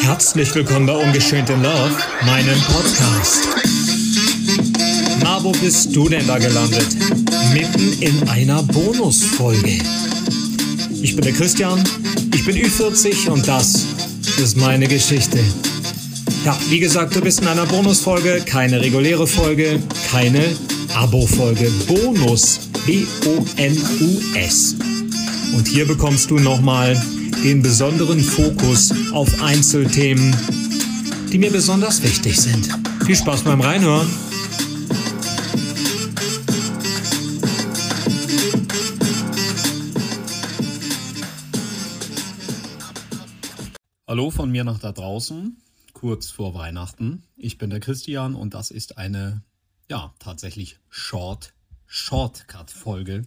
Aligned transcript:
Herzlich 0.00 0.54
willkommen 0.54 0.86
bei 0.86 0.94
Ungeschönt 0.94 1.50
in 1.50 1.62
Love, 1.62 1.94
meinem 2.24 2.58
Podcast. 2.62 3.48
Na, 5.20 5.42
wo 5.42 5.52
bist 5.52 5.94
du 5.94 6.08
denn 6.08 6.26
da 6.26 6.38
gelandet? 6.38 6.86
Mitten 7.52 8.00
in 8.00 8.28
einer 8.28 8.62
Bonusfolge. 8.62 9.78
Ich 11.02 11.14
bin 11.14 11.24
der 11.24 11.32
Christian, 11.32 11.82
ich 12.34 12.44
bin 12.44 12.56
Ü40 12.56 13.28
und 13.28 13.46
das 13.46 13.84
ist 14.38 14.56
meine 14.56 14.86
Geschichte. 14.86 15.38
Ja, 16.44 16.58
wie 16.68 16.80
gesagt, 16.80 17.14
du 17.14 17.20
bist 17.20 17.40
in 17.40 17.48
einer 17.48 17.66
Bonusfolge, 17.66 18.42
keine 18.46 18.80
reguläre 18.80 19.26
Folge, 19.26 19.82
keine 20.10 20.56
Abo-Folge. 20.94 21.70
Bonus, 21.86 22.60
B-O-N-U-S. 22.86 24.76
Und 25.54 25.68
hier 25.68 25.86
bekommst 25.86 26.30
du 26.30 26.38
nochmal 26.38 27.00
den 27.44 27.62
besonderen 27.62 28.20
Fokus 28.20 28.92
auf 29.12 29.42
Einzelthemen, 29.42 30.34
die 31.30 31.38
mir 31.38 31.50
besonders 31.50 32.02
wichtig 32.02 32.40
sind. 32.40 32.68
Viel 33.04 33.16
Spaß 33.16 33.42
beim 33.42 33.60
Reinhören. 33.60 34.08
Hallo 44.06 44.30
von 44.30 44.50
mir 44.50 44.64
nach 44.64 44.78
da 44.78 44.92
draußen, 44.92 45.56
kurz 45.92 46.30
vor 46.30 46.54
Weihnachten. 46.54 47.24
Ich 47.36 47.58
bin 47.58 47.70
der 47.70 47.80
Christian 47.80 48.34
und 48.34 48.54
das 48.54 48.70
ist 48.70 48.98
eine, 48.98 49.42
ja, 49.88 50.14
tatsächlich 50.18 50.78
Short, 50.88 51.54
Shortcut-Folge. 51.94 53.26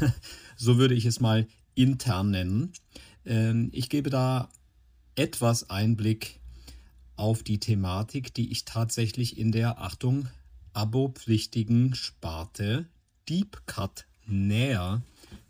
so 0.56 0.76
würde 0.76 0.94
ich 0.94 1.06
es 1.06 1.20
mal 1.20 1.46
intern 1.76 2.32
nennen. 2.32 2.72
Ähm, 3.24 3.70
ich 3.72 3.88
gebe 3.88 4.10
da 4.10 4.48
etwas 5.14 5.70
Einblick 5.70 6.40
auf 7.14 7.44
die 7.44 7.60
Thematik, 7.60 8.34
die 8.34 8.50
ich 8.50 8.64
tatsächlich 8.64 9.38
in 9.38 9.52
der, 9.52 9.80
Achtung, 9.80 10.26
abopflichtigen 10.72 11.94
Sparte 11.94 12.86
Deep 13.28 13.62
Cut 13.66 14.06
näher 14.26 15.02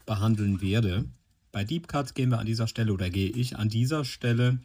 behandeln 0.05 0.61
werde. 0.61 1.07
Bei 1.53 1.65
Deep 1.65 1.89
Cut 1.89 2.15
gehen 2.15 2.29
wir 2.29 2.39
an 2.39 2.47
dieser 2.47 2.69
Stelle 2.69 2.93
oder 2.93 3.09
gehe 3.09 3.31
ich 3.31 3.57
an 3.57 3.71
dieser 3.71 4.05
Stelle 4.05 4.59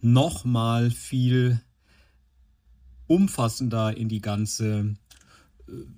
nochmal 0.00 0.92
viel 0.92 1.60
umfassender 3.08 3.96
in 3.96 4.08
die 4.08 4.20
ganze, 4.20 4.94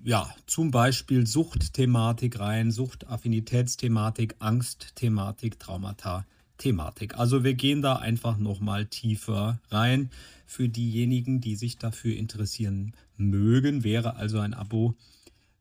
ja, 0.03 0.33
zum 0.45 0.71
Beispiel 0.71 1.27
Suchtthematik 1.27 2.39
rein, 2.39 2.71
Suchtaffinitätsthematik, 2.71 4.35
Angstthematik, 4.39 5.59
Traumata. 5.59 6.25
Thematik. 6.57 7.17
Also 7.17 7.45
wir 7.45 7.53
gehen 7.53 7.81
da 7.81 7.95
einfach 7.95 8.37
nochmal 8.37 8.85
tiefer 8.85 9.59
rein. 9.71 10.11
Für 10.45 10.67
diejenigen, 10.67 11.39
die 11.39 11.55
sich 11.55 11.77
dafür 11.77 12.15
interessieren 12.17 12.93
mögen, 13.15 13.85
wäre 13.85 14.17
also 14.17 14.39
ein 14.39 14.53
Abo 14.53 14.95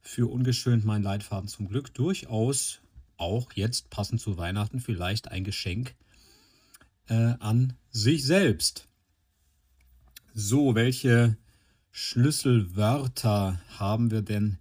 für 0.01 0.29
ungeschönt 0.29 0.85
mein 0.85 1.03
Leitfaden 1.03 1.49
zum 1.49 1.69
Glück 1.69 1.95
durchaus 1.95 2.81
auch 3.19 3.53
jetzt 3.53 3.91
passend 3.91 4.21
zu 4.21 4.39
Weihnachten 4.39 4.81
vielleicht 4.81 5.31
ein 5.31 5.45
Geschenk 5.45 5.95
äh, 7.09 7.35
an 7.41 7.75
sich 7.91 8.25
selbst. 8.25 8.87
So, 10.35 10.75
welche 10.75 11.37
Schlüsselwörter 12.01 13.61
haben 13.77 14.13
wir 14.13 14.23
denn, 14.23 14.59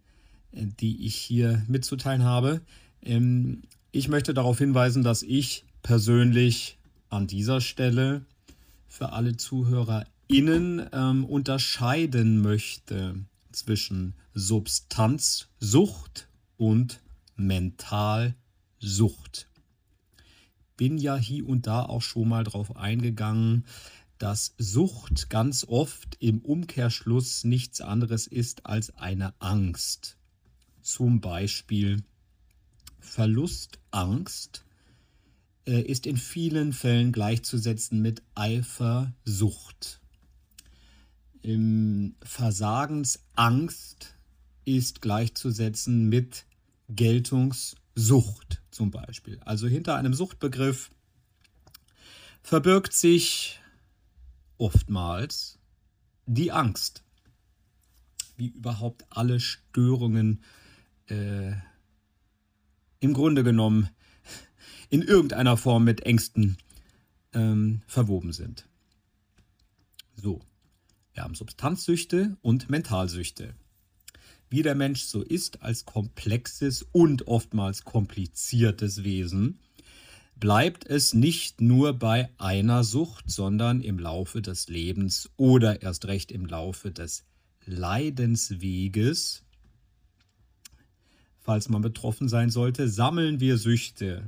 äh, 0.53 0.65
die 0.79 1.05
ich 1.05 1.15
hier 1.15 1.63
mitzuteilen 1.67 2.23
habe? 2.23 2.61
Ähm, 3.03 3.61
ich 3.91 4.07
möchte 4.07 4.33
darauf 4.33 4.57
hinweisen, 4.57 5.03
dass 5.03 5.21
ich 5.21 5.63
persönlich 5.83 6.79
an 7.09 7.27
dieser 7.27 7.61
Stelle 7.61 8.25
für 8.87 9.13
alle 9.13 9.37
ZuhörerInnen 9.37 10.89
ähm, 10.91 11.25
unterscheiden 11.25 12.41
möchte 12.41 13.23
zwischen 13.51 14.15
Substanzsucht 14.33 16.27
und 16.57 17.01
Mentalsucht 17.35 18.35
bin 20.77 20.97
ja 20.99 21.17
hier 21.17 21.49
und 21.49 21.67
da 21.67 21.83
auch 21.83 22.01
schon 22.01 22.29
mal 22.29 22.43
drauf 22.43 22.77
eingegangen, 22.77 23.65
dass 24.17 24.53
Sucht 24.57 25.29
ganz 25.29 25.63
oft 25.67 26.17
im 26.19 26.39
Umkehrschluss 26.39 27.43
nichts 27.43 27.81
anderes 27.81 28.27
ist 28.27 28.65
als 28.65 28.95
eine 28.95 29.33
Angst. 29.39 30.17
Zum 30.81 31.21
Beispiel 31.21 32.03
Verlustangst 32.99 34.65
äh, 35.65 35.81
ist 35.81 36.05
in 36.05 36.17
vielen 36.17 36.73
Fällen 36.73 37.11
gleichzusetzen 37.11 38.01
mit 38.01 38.23
Eifersucht. 38.35 39.99
Im 41.41 42.15
Versagensangst 42.23 44.15
ist 44.65 45.01
gleichzusetzen 45.01 46.09
mit 46.09 46.45
Geltungssucht 46.89 48.61
zum 48.71 48.91
Beispiel. 48.91 49.39
Also 49.41 49.67
hinter 49.67 49.95
einem 49.95 50.13
Suchtbegriff 50.13 50.91
verbirgt 52.43 52.93
sich 52.93 53.59
oftmals 54.57 55.59
die 56.25 56.51
Angst, 56.51 57.03
wie 58.35 58.47
überhaupt 58.47 59.05
alle 59.09 59.39
Störungen 59.39 60.43
äh, 61.07 61.53
im 62.99 63.13
Grunde 63.13 63.43
genommen 63.43 63.89
in 64.89 65.01
irgendeiner 65.01 65.57
Form 65.57 65.83
mit 65.83 66.01
Ängsten 66.01 66.57
ähm, 67.33 67.81
verwoben 67.87 68.33
sind. 68.33 68.67
So, 70.15 70.41
wir 71.13 71.23
haben 71.23 71.35
Substanzsüchte 71.35 72.37
und 72.41 72.69
Mentalsüchte 72.69 73.55
wie 74.49 74.61
der 74.61 74.75
Mensch 74.75 75.03
so 75.03 75.21
ist, 75.21 75.61
als 75.61 75.85
komplexes 75.85 76.85
und 76.91 77.27
oftmals 77.27 77.83
kompliziertes 77.83 79.03
Wesen, 79.03 79.59
bleibt 80.39 80.85
es 80.85 81.13
nicht 81.13 81.61
nur 81.61 81.93
bei 81.93 82.29
einer 82.37 82.83
Sucht, 82.83 83.29
sondern 83.29 83.81
im 83.81 83.99
Laufe 83.99 84.41
des 84.41 84.67
Lebens 84.67 85.29
oder 85.37 85.81
erst 85.81 86.05
recht 86.05 86.31
im 86.31 86.45
Laufe 86.45 86.91
des 86.91 87.25
Leidensweges, 87.65 89.43
falls 91.39 91.69
man 91.69 91.81
betroffen 91.81 92.29
sein 92.29 92.49
sollte, 92.49 92.87
sammeln 92.87 93.39
wir 93.39 93.57
Süchte. 93.57 94.27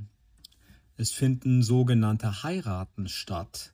Es 0.95 1.11
finden 1.11 1.63
sogenannte 1.63 2.43
Heiraten 2.43 3.07
statt 3.07 3.73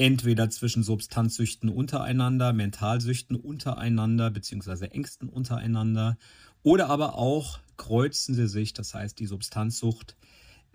entweder 0.00 0.48
zwischen 0.48 0.82
Substanzsüchten 0.82 1.68
untereinander, 1.68 2.54
Mentalsüchten 2.54 3.36
untereinander, 3.36 4.30
beziehungsweise 4.30 4.90
Ängsten 4.92 5.28
untereinander, 5.28 6.16
oder 6.62 6.88
aber 6.88 7.16
auch 7.16 7.60
kreuzen 7.76 8.34
sie 8.34 8.48
sich, 8.48 8.72
das 8.72 8.94
heißt 8.94 9.18
die 9.18 9.26
Substanzsucht 9.26 10.16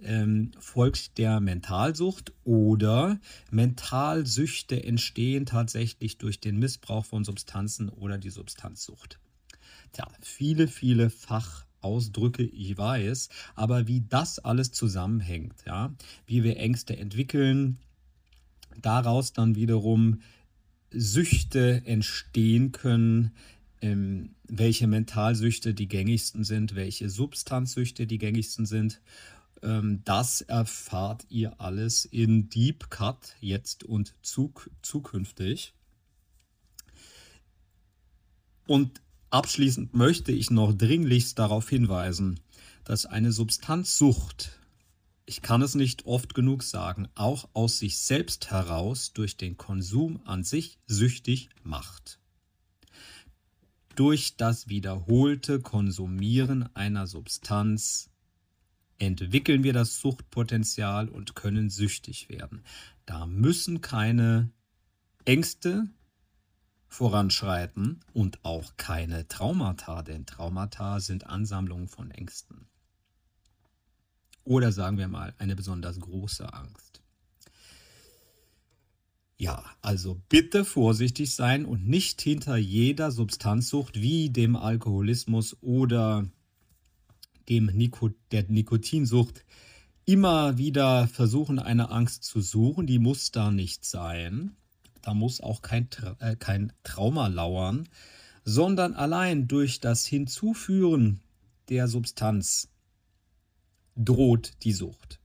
ähm, 0.01 0.51
folgt 0.59 1.17
der 1.17 1.39
Mentalsucht 1.39 2.33
oder 2.44 3.19
Mentalsüchte 3.51 4.83
entstehen 4.83 5.45
tatsächlich 5.45 6.17
durch 6.17 6.39
den 6.39 6.57
Missbrauch 6.57 7.06
von 7.06 7.23
Substanzen 7.23 7.89
oder 7.89 8.17
die 8.17 8.29
Substanzsucht. 8.29 9.19
Tja, 9.94 10.07
viele, 10.22 10.67
viele 10.67 11.09
Fachausdrücke, 11.09 12.44
ich 12.44 12.78
weiß, 12.78 13.29
aber 13.56 13.88
wie 13.88 14.01
das 14.01 14.39
alles 14.39 14.72
zusammenhängt, 14.72 15.56
ja, 15.66 15.94
wie 16.25 16.44
wir 16.44 16.57
Ängste 16.57 16.97
entwickeln, 16.97 17.77
daraus 18.81 19.33
dann 19.33 19.56
wiederum 19.56 20.22
Süchte 20.91 21.81
entstehen 21.85 22.72
können, 22.72 23.31
ähm, 23.81 24.35
welche 24.47 24.88
Mentalsüchte 24.88 25.73
die 25.73 25.88
gängigsten 25.88 26.44
sind, 26.44 26.75
welche 26.75 27.09
Substanzsüchte 27.09 28.07
die 28.07 28.17
gängigsten 28.17 28.66
sind. 28.66 29.01
Ähm, 29.66 30.02
das 30.06 30.42
erfahrt 30.42 31.26
ihr 31.30 31.59
alles 31.59 32.06
in 32.06 32.50
Deep 32.50 32.89
Cut 32.89 33.36
jetzt 33.42 33.84
und 33.84 34.16
zuk 34.22 34.69
zukünftig. 34.81 35.74
Und 38.68 39.01
abschließend 39.30 39.94
möchte 39.94 40.31
ich 40.31 40.50
noch 40.50 40.74
dringlichst 40.74 41.38
darauf 41.38 41.68
hinweisen, 41.68 42.39
dass 42.86 43.06
eine 43.06 43.31
Substanzsucht 43.34 44.60
ich 45.25 45.42
kann 45.42 45.62
es 45.62 45.75
nicht 45.75 46.06
oft 46.06 46.36
genug 46.36 46.63
sagen, 46.63 47.07
auch 47.16 47.50
aus 47.54 47.80
sich 47.80 47.98
selbst 47.98 48.51
heraus 48.51 49.13
durch 49.13 49.38
den 49.38 49.57
Konsum 49.57 50.22
an 50.25 50.44
sich 50.44 50.80
süchtig 50.86 51.50
macht. 51.63 52.19
Durch 53.95 54.38
das 54.38 54.68
wiederholte 54.68 55.62
Konsumieren 55.62 56.69
einer 56.75 57.07
Substanz 57.07 58.12
entwickeln 59.00 59.63
wir 59.63 59.74
das 59.74 60.00
Suchtpotenzial 60.00 61.09
und 61.09 61.36
können 61.36 61.69
süchtig 61.69 62.30
werden. 62.30 62.63
Da 63.06 63.25
müssen 63.25 63.81
keine 63.81 64.51
Ängste 65.25 65.89
voranschreiten 66.88 68.00
und 68.13 68.44
auch 68.44 68.77
keine 68.77 69.27
Traumata, 69.27 70.01
denn 70.01 70.25
Traumata 70.25 71.00
sind 71.00 71.27
Ansammlungen 71.27 71.88
von 71.88 72.12
Ängsten 72.12 72.68
oder 74.45 74.71
sagen 74.71 74.98
wir 74.98 75.07
mal 75.07 75.33
eine 75.39 75.56
besonders 75.56 76.00
große 76.00 76.53
Angst. 76.53 77.01
Ja, 79.38 79.65
also 79.81 80.21
bitte 80.30 80.63
vorsichtig 80.63 81.36
sein 81.36 81.65
und 81.65 81.86
nicht 81.86 82.21
hinter 82.21 82.56
jeder 82.56 83.12
Substanzsucht 83.12 84.00
wie 84.00 84.30
dem 84.30 84.56
Alkoholismus 84.56 85.57
oder 85.62 86.25
dem 87.50 87.68
Nico 87.68 88.09
der 88.31 88.44
Nikotinsucht 88.47 89.45
immer 90.06 90.57
wieder 90.57 91.07
versuchen, 91.07 91.59
eine 91.59 91.89
Angst 91.89 92.24
zu 92.24 92.42
suchen. 92.42 92.88
Die 92.88 93.00
muss 93.00 93.31
da 93.31 93.51
nicht 93.51 93.86
sein. 93.86 94.56
Da 95.01 95.13
muss 95.13 95.42
auch 95.42 95.62
kein, 95.62 95.88
äh, 96.19 96.36
kein 96.36 96.74
Trauma 96.83 97.27
lauern, 97.27 97.88
sondern 98.44 98.94
allein 98.94 99.47
durch 99.47 99.80
das 99.80 100.06
Hinzuführen 100.06 101.19
der 101.69 101.88
Substanz 101.88 102.69
droht 103.95 104.53
die 104.63 104.74
Sucht. 104.74 105.19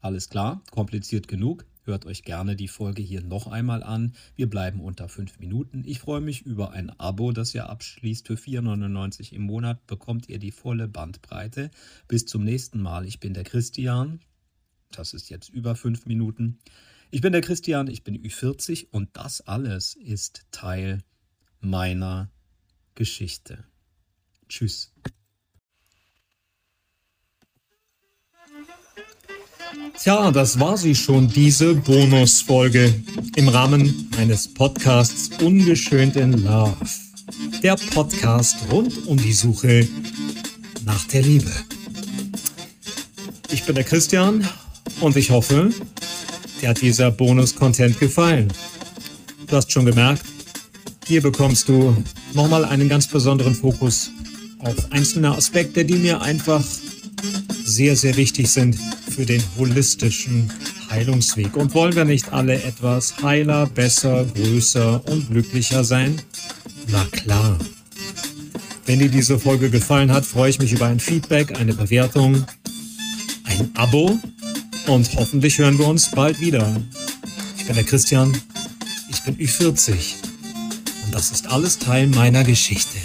Alles 0.00 0.28
klar, 0.28 0.62
kompliziert 0.70 1.26
genug. 1.26 1.66
Hört 1.86 2.04
euch 2.04 2.24
gerne 2.24 2.56
die 2.56 2.66
Folge 2.66 3.00
hier 3.00 3.22
noch 3.22 3.46
einmal 3.46 3.84
an. 3.84 4.12
Wir 4.34 4.50
bleiben 4.50 4.80
unter 4.80 5.08
fünf 5.08 5.38
Minuten. 5.38 5.84
Ich 5.86 6.00
freue 6.00 6.20
mich 6.20 6.42
über 6.42 6.72
ein 6.72 6.90
Abo, 6.98 7.30
das 7.30 7.54
ihr 7.54 7.70
abschließt. 7.70 8.26
Für 8.26 8.34
4,99 8.34 9.32
im 9.32 9.42
Monat 9.42 9.86
bekommt 9.86 10.28
ihr 10.28 10.40
die 10.40 10.50
volle 10.50 10.88
Bandbreite. 10.88 11.70
Bis 12.08 12.26
zum 12.26 12.42
nächsten 12.42 12.82
Mal. 12.82 13.06
Ich 13.06 13.20
bin 13.20 13.34
der 13.34 13.44
Christian. 13.44 14.18
Das 14.90 15.14
ist 15.14 15.28
jetzt 15.28 15.48
über 15.48 15.76
fünf 15.76 16.06
Minuten. 16.06 16.58
Ich 17.12 17.20
bin 17.20 17.32
der 17.32 17.40
Christian, 17.40 17.86
ich 17.86 18.02
bin 18.02 18.20
Ü40 18.20 18.88
und 18.90 19.10
das 19.12 19.40
alles 19.42 19.94
ist 19.94 20.44
Teil 20.50 21.04
meiner 21.60 22.32
Geschichte. 22.96 23.64
Tschüss. 24.48 24.92
Tja, 29.98 30.30
das 30.30 30.60
war 30.60 30.76
sie 30.76 30.94
schon, 30.94 31.28
diese 31.28 31.74
Bonusfolge 31.74 32.94
im 33.34 33.48
Rahmen 33.48 34.08
meines 34.16 34.48
Podcasts 34.48 35.30
Ungeschönt 35.42 36.16
in 36.16 36.44
Love. 36.44 36.76
Der 37.62 37.76
Podcast 37.76 38.56
rund 38.70 39.06
um 39.06 39.16
die 39.16 39.32
Suche 39.32 39.88
nach 40.84 41.04
der 41.08 41.22
Liebe. 41.22 41.50
Ich 43.50 43.64
bin 43.64 43.74
der 43.74 43.84
Christian 43.84 44.46
und 45.00 45.16
ich 45.16 45.30
hoffe, 45.30 45.70
dir 46.60 46.68
hat 46.68 46.80
dieser 46.80 47.10
Bonus-Content 47.10 47.98
gefallen. 47.98 48.52
Du 49.46 49.56
hast 49.56 49.72
schon 49.72 49.86
gemerkt, 49.86 50.22
hier 51.06 51.22
bekommst 51.22 51.68
du 51.68 51.96
nochmal 52.34 52.64
einen 52.64 52.88
ganz 52.88 53.06
besonderen 53.06 53.54
Fokus 53.54 54.10
auf 54.58 54.92
einzelne 54.92 55.32
Aspekte, 55.32 55.84
die 55.84 55.96
mir 55.96 56.22
einfach 56.22 56.64
sehr, 57.64 57.96
sehr 57.96 58.16
wichtig 58.16 58.48
sind 58.48 58.78
für 59.16 59.24
den 59.24 59.42
holistischen 59.56 60.52
Heilungsweg. 60.90 61.56
Und 61.56 61.72
wollen 61.72 61.96
wir 61.96 62.04
nicht 62.04 62.34
alle 62.34 62.62
etwas 62.62 63.14
heiler, 63.22 63.66
besser, 63.66 64.26
größer 64.26 65.02
und 65.08 65.30
glücklicher 65.30 65.84
sein? 65.84 66.20
Na 66.88 67.02
klar. 67.10 67.58
Wenn 68.84 68.98
dir 68.98 69.08
diese 69.08 69.38
Folge 69.38 69.70
gefallen 69.70 70.12
hat, 70.12 70.26
freue 70.26 70.50
ich 70.50 70.58
mich 70.58 70.72
über 70.72 70.86
ein 70.86 71.00
Feedback, 71.00 71.58
eine 71.58 71.72
Bewertung, 71.72 72.44
ein 73.44 73.70
Abo 73.74 74.18
und 74.86 75.10
hoffentlich 75.16 75.58
hören 75.58 75.78
wir 75.78 75.88
uns 75.88 76.10
bald 76.10 76.38
wieder. 76.38 76.76
Ich 77.56 77.64
bin 77.64 77.74
der 77.74 77.84
Christian, 77.84 78.36
ich 79.08 79.22
bin 79.22 79.38
Ü40 79.38 79.94
und 81.06 81.14
das 81.14 81.30
ist 81.30 81.46
alles 81.46 81.78
Teil 81.78 82.06
meiner 82.08 82.44
Geschichte. 82.44 82.98